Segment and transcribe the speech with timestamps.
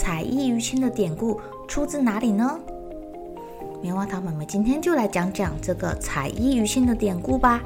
[0.00, 2.56] 彩衣娱亲的典故出自哪里呢？
[3.82, 7.60] 棉花糖妈妈今天就来讲讲这个彩衣娱亲的典故吧。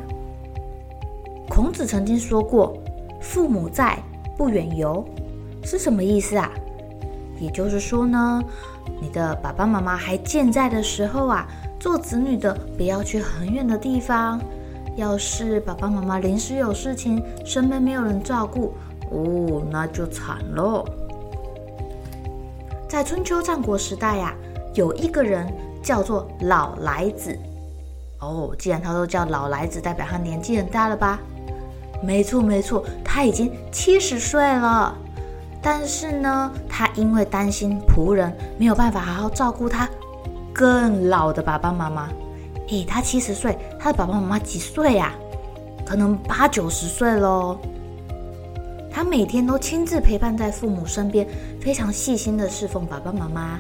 [1.46, 2.74] 孔子曾经说过
[3.20, 3.98] ：“父母在，
[4.34, 5.04] 不远游”，
[5.62, 6.50] 是什么意思啊？
[7.38, 8.42] 也就是说呢，
[8.98, 11.46] 你的爸爸妈妈还健在的时候啊，
[11.78, 14.40] 做子女的不要去很远的地方。
[14.96, 18.72] 要是爸爸妈妈临时有事情，身边没有人照顾，
[19.10, 20.82] 哦，那就惨喽。
[22.92, 24.34] 在春秋战国时代呀，
[24.74, 25.50] 有一个人
[25.82, 27.34] 叫做老来子。
[28.20, 31.18] 哦，既然他都叫老来子，代表他年纪很大了吧？
[32.02, 34.94] 没错没错，他已经七十岁了。
[35.62, 39.88] 但是呢，他因为担心仆人没有办法好好照顾他
[40.52, 42.10] 更老的爸爸妈妈，
[42.68, 45.14] 诶，他七十岁，他的爸爸妈妈几岁呀？
[45.86, 47.58] 可能八九十岁喽。
[48.92, 51.26] 他每天都亲自陪伴在父母身边，
[51.60, 53.58] 非常细心的侍奉爸爸妈妈。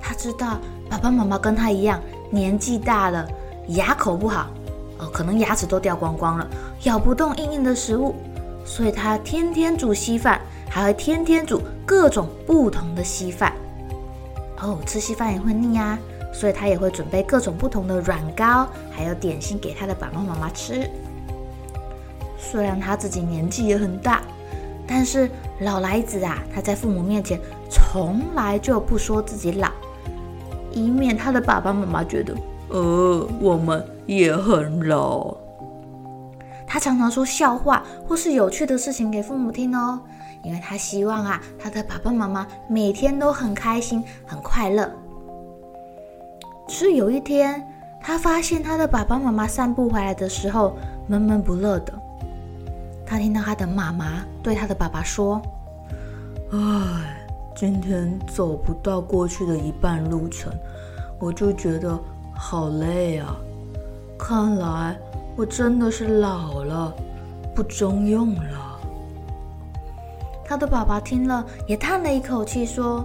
[0.00, 0.58] 他知道
[0.90, 3.26] 爸爸妈妈跟他一样年纪大了，
[3.68, 4.48] 牙口不好，
[4.98, 6.46] 哦，可能牙齿都掉光光了，
[6.82, 8.14] 咬不动硬硬的食物，
[8.64, 13.52] 所以他天天煮稀饭，还会天天煮各种不同的稀饭。
[14.60, 15.98] 哦，吃稀饭也会腻啊，
[16.32, 20.90] 所以他也会准备各种不同的软糕，还有点心给他的爸爸妈妈吃。
[22.36, 24.20] 虽然他自己年纪也很大，
[24.86, 29.70] 但是老来子啊，他在父母面前从来就不说自己老，
[30.72, 32.34] 以免他的爸爸妈妈觉得，
[32.68, 35.36] 呃，我们也很老。
[36.66, 40.00] 他常常说笑话或是有趣的事情给父母听哦，
[40.42, 44.90] 因为他希望啊，他的爸爸妈妈每天都很开心、很快乐。
[46.68, 47.62] 是有一天，
[48.00, 50.74] 他发现他的爸爸妈妈散步回来的时候
[51.06, 51.92] 闷闷不乐的。
[53.12, 55.38] 他听到他的妈妈对他的爸爸说
[56.50, 56.58] ：“唉，
[57.54, 60.50] 今天走不到过去的一半路程，
[61.20, 61.94] 我就觉得
[62.34, 63.36] 好累啊！
[64.18, 64.96] 看来
[65.36, 66.90] 我真的是老了，
[67.54, 68.80] 不中用了。”
[70.42, 73.04] 他的爸爸听了也叹了一口气说：“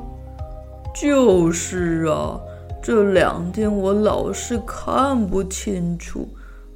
[0.95, 2.39] 就是啊，
[2.81, 6.25] 这两天我老是看不清楚。”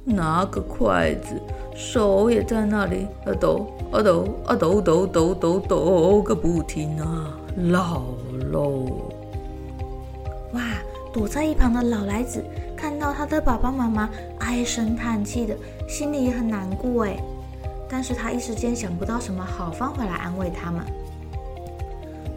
[0.04, 1.40] 拿个筷子，
[1.74, 7.32] 手也在那里啊抖啊抖啊抖抖抖抖抖个不停啊，
[7.70, 8.02] 老
[8.50, 8.86] 喽！
[10.54, 10.60] 哇，
[11.12, 12.44] 躲在一旁的老来子
[12.76, 14.10] 看到他的爸爸妈妈
[14.40, 15.56] 唉声叹气的，
[15.88, 17.16] 心里也很难过哎。
[17.88, 20.82] 但是他一时间想不到什么好方法来安慰他们。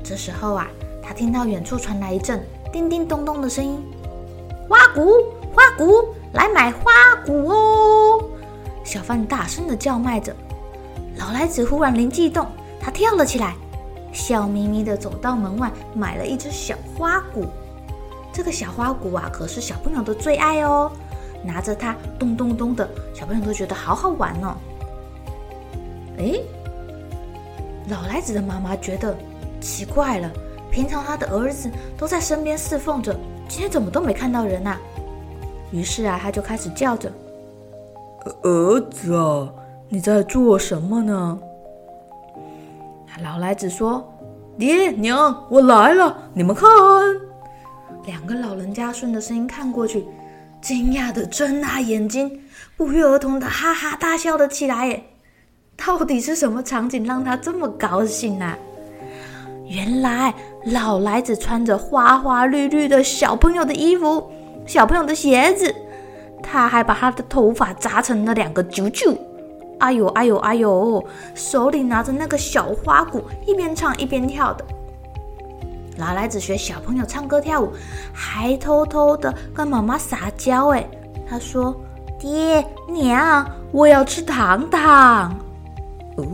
[0.03, 0.67] 这时候啊，
[1.01, 3.81] 他听到远处传来一阵叮叮咚咚的声音，
[4.69, 5.23] 花鼓，
[5.55, 6.13] 花鼓。
[6.33, 6.91] 来买花
[7.25, 8.21] 鼓哦！
[8.83, 10.35] 小贩大声的叫卖着。
[11.17, 12.45] 老来子忽然灵机一动，
[12.77, 13.55] 他跳了起来，
[14.11, 17.45] 笑眯眯的走到门外，买了一只小花鼓。
[18.33, 20.91] 这个小花鼓啊，可是小朋友的最爱哦。
[21.41, 24.57] 拿着它咚咚咚的，小朋友都觉得好好玩哦。
[26.17, 26.43] 诶，
[27.87, 29.15] 老来子的妈妈觉得
[29.61, 30.29] 奇怪了，
[30.69, 33.15] 平常他的儿子都在身边侍奉着，
[33.47, 34.77] 今天怎么都没看到人呐？
[35.75, 37.11] 于是啊，他就开始叫着
[38.43, 39.51] ：“儿子啊，
[39.89, 41.37] 你在做什么呢？”
[43.21, 44.09] 老来子说
[44.57, 46.69] ：“爹娘，我来了，你们看。”
[48.07, 50.05] 两个老人家顺着声音看过去，
[50.61, 52.41] 惊讶的睁大眼睛，
[52.77, 54.87] 不约而同的哈哈大笑了起来。
[54.87, 55.03] 耶，
[55.75, 58.53] 到底是什么场景让他这么高兴呢？
[59.67, 60.33] 原来
[60.71, 64.31] 老来子穿着花花绿绿的小朋友的衣服。
[64.65, 65.73] 小朋友的鞋子，
[66.41, 69.15] 他还把他的头发扎成了两个揪揪，
[69.79, 74.65] 哎呦哎呦哎呦，手里拿着那个小花鼓，一边唱一边跳的。
[75.97, 77.71] 老来子学小朋友唱歌跳舞，
[78.13, 80.69] 还偷偷的跟妈妈撒娇。
[80.69, 80.85] 哎，
[81.29, 81.73] 他说
[82.19, 85.33] ：“爹娘，我要吃糖糖。”
[86.17, 86.25] 哦，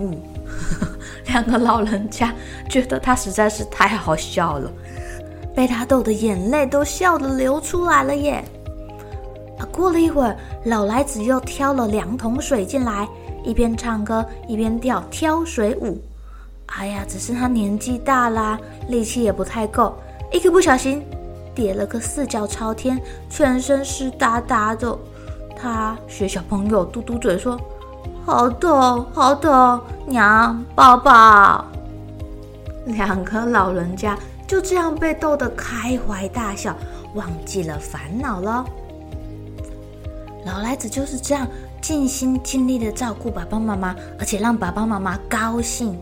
[1.27, 2.33] 两个老人家
[2.69, 4.71] 觉得他实在是太好笑了，
[5.55, 8.43] 被他逗得眼泪都笑得流出来了耶。
[9.57, 13.07] 啊，过了一会儿，老来子又挑了两桶水进来。
[13.43, 15.99] 一边唱歌一边跳挑水舞，
[16.67, 19.95] 哎呀，只是他年纪大啦，力气也不太够，
[20.31, 21.03] 一个不小心
[21.55, 23.01] 跌了个四脚朝天，
[23.31, 24.95] 全身湿哒哒的。
[25.57, 27.59] 他学小朋友嘟嘟嘴说
[28.23, 31.65] ：“好痛，好痛，娘抱抱。”
[32.85, 34.15] 两个老人家
[34.51, 36.75] 就这样被逗得开怀大笑，
[37.15, 38.65] 忘记了烦恼了。
[40.45, 41.47] 老来子就是这样。
[41.81, 45.97] 尽心尽力的照顾爸爸妈妈，而且让爸爸妈妈高兴，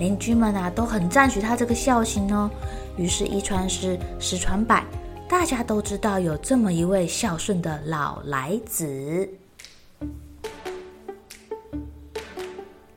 [0.00, 2.50] 邻居们啊都很赞许他这个孝行哦。
[2.98, 4.84] 于是，一传十，十传百，
[5.26, 9.26] 大家都知道有这么一位孝顺的老来子。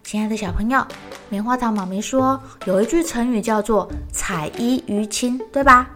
[0.03, 0.85] 亲爱的小朋友，
[1.29, 5.89] 棉花糖妈咪说有一句成语叫做“彩衣娱亲”，对吧？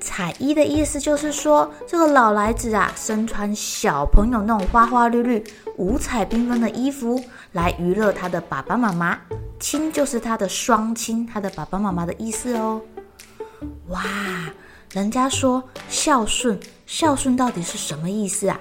[0.00, 5.44] 彩衣的意思就是说，这个老来子啊，身穿小朋友那种花花绿绿、
[5.76, 7.22] 五彩缤纷的衣服，
[7.52, 9.18] 来娱乐他的爸爸妈妈。
[9.58, 12.80] 亲就是他的双亲，他的爸爸妈妈的意思哦。
[13.88, 14.02] 哇，
[14.92, 18.58] 人家说孝顺，孝顺到底是什么意思啊？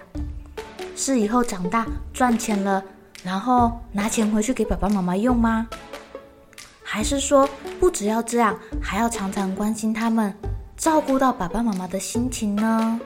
[0.95, 2.83] 是以后长大赚钱了，
[3.23, 5.69] 然后拿钱回去给爸爸妈妈用吗？
[6.91, 7.47] 还是说，
[7.79, 10.33] 不只要这样，还要常常关心他们？
[10.75, 12.99] 照顾到爸爸妈妈的心情呢？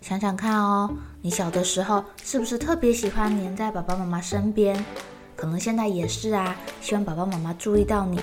[0.00, 0.90] 想想看哦，
[1.20, 4.82] 你小的时候是不是特别喜欢黏在爸爸妈妈身边？
[5.36, 8.18] 可能现在也是啊，希望爸爸妈妈注意到你。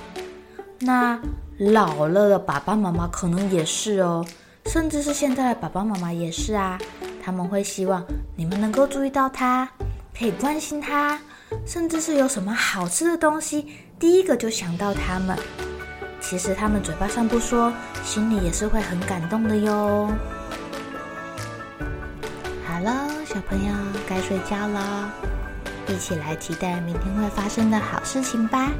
[0.80, 1.22] 那
[1.60, 4.26] 老了的爸爸妈妈可能也是哦，
[4.66, 6.80] 甚至是现在的爸爸妈妈也是啊，
[7.24, 8.04] 他们会希望
[8.36, 9.70] 你们能够注意到他，
[10.18, 11.20] 可以关心他，
[11.68, 13.68] 甚至是有什么好吃的东西，
[14.02, 15.38] 第一个就想到他们。
[16.20, 17.72] 其实他们嘴巴上不说，
[18.04, 20.10] 心里也是会很感动的哟。
[22.66, 23.74] 好了，小朋友
[24.10, 25.08] 该睡觉了，
[25.88, 28.72] 一起来期待明天会发生的好事情吧。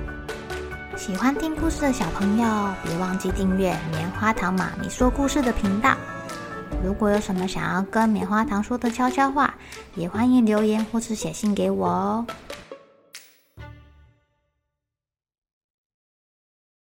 [0.98, 2.48] 喜欢听故事的小朋友，
[2.84, 5.96] 别忘记订阅棉花糖妈咪说故事的频道。
[6.84, 9.54] 如果有什么想要跟棉花糖说的悄悄话，
[9.94, 12.26] 也欢迎留言或是写信给我哦。